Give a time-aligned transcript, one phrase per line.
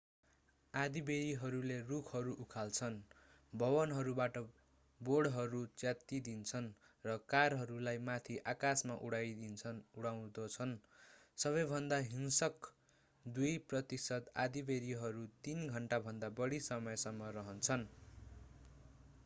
[0.73, 2.95] आँधीबेहरीहरूले रूखहरू उखाल्छन्
[3.53, 4.37] भवनहरूबाट
[5.01, 6.69] बोर्डहरू च्यातिदिन्छन्
[7.05, 10.73] र कारहरूलाई माथि आकाशमा उडाउँदछन्
[11.37, 12.71] सबैभन्दा हिंस्रक
[13.25, 17.85] दुई प्रतिशत आँधीबेहरीहरू तीन घण्टा भन्दा बढी समयसम्म रहन्छन्